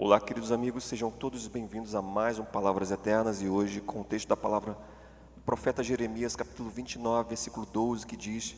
[0.00, 4.04] Olá, queridos amigos, sejam todos bem-vindos a mais um Palavras Eternas e hoje com o
[4.04, 4.78] texto da palavra
[5.34, 8.54] do profeta Jeremias, capítulo 29, versículo 12, que diz: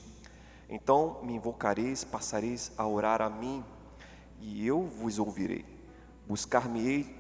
[0.69, 3.65] Então me invocareis, passareis a orar a mim,
[4.39, 5.65] e eu vos ouvirei.
[6.29, 7.17] Buscar-me-ei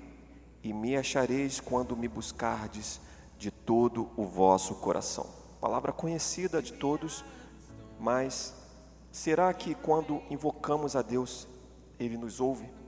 [0.62, 3.00] e me achareis quando me buscardes
[3.38, 5.26] de todo o vosso coração.
[5.62, 7.24] Palavra conhecida de todos,
[7.98, 8.54] mas
[9.10, 11.48] será que quando invocamos a Deus,
[11.98, 12.79] Ele nos ouve?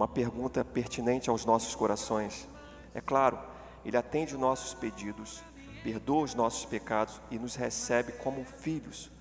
[0.00, 2.48] Uma pergunta pertinente aos nossos corações.
[2.94, 3.38] É claro,
[3.84, 5.42] Ele atende os nossos pedidos,
[5.84, 9.12] perdoa os nossos pecados e nos recebe como filhos,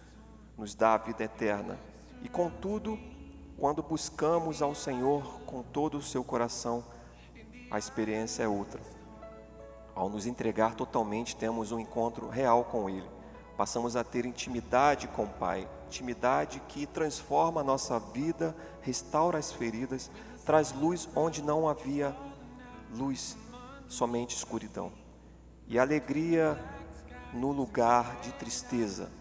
[0.57, 1.77] nos dá a vida eterna.
[2.23, 2.97] E contudo,
[3.57, 6.81] quando buscamos ao Senhor com todo o seu coração,
[7.69, 8.79] a experiência é outra.
[9.93, 13.09] Ao nos entregar totalmente, temos um encontro real com Ele.
[13.57, 19.51] Passamos a ter intimidade com o Pai, intimidade que transforma a nossa vida, restaura as
[19.51, 20.09] feridas
[20.49, 22.17] traz luz onde não havia
[22.95, 23.37] luz,
[23.87, 24.91] somente escuridão.
[25.67, 26.59] E alegria
[27.31, 29.11] no lugar de tristeza.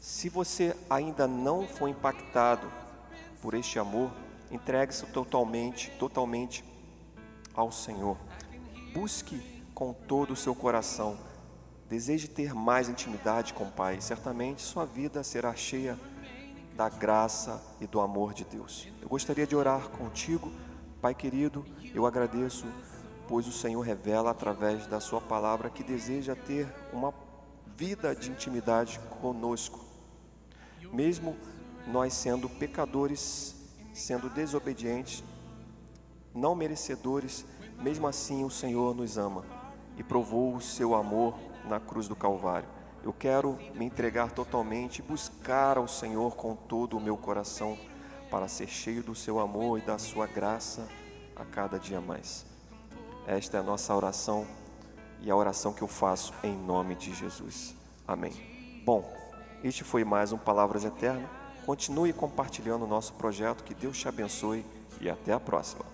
[0.00, 2.66] Se você ainda não foi impactado
[3.40, 4.10] por este amor,
[4.50, 6.64] entregue-se totalmente, totalmente
[7.54, 8.16] ao Senhor.
[8.92, 11.16] Busque com todo o seu coração.
[11.88, 14.00] Deseje ter mais intimidade com o Pai.
[14.00, 16.13] Certamente sua vida será cheia de
[16.76, 18.88] da graça e do amor de Deus.
[19.00, 20.50] Eu gostaria de orar contigo,
[21.00, 22.66] Pai querido, eu agradeço,
[23.28, 27.12] pois o Senhor revela através da Sua palavra que deseja ter uma
[27.76, 29.80] vida de intimidade conosco,
[30.92, 31.36] mesmo
[31.86, 33.54] nós sendo pecadores,
[33.92, 35.22] sendo desobedientes,
[36.34, 37.44] não merecedores,
[37.78, 39.44] mesmo assim o Senhor nos ama
[39.96, 41.34] e provou o seu amor
[41.68, 42.68] na cruz do Calvário.
[43.04, 47.78] Eu quero me entregar totalmente, buscar ao Senhor com todo o meu coração,
[48.30, 50.88] para ser cheio do seu amor e da sua graça
[51.36, 52.46] a cada dia mais.
[53.26, 54.46] Esta é a nossa oração
[55.20, 57.74] e a oração que eu faço em nome de Jesus.
[58.08, 58.32] Amém.
[58.86, 59.04] Bom,
[59.62, 61.28] este foi mais um Palavras Eternas.
[61.66, 63.64] Continue compartilhando o nosso projeto.
[63.64, 64.64] Que Deus te abençoe
[64.98, 65.84] e até a próxima.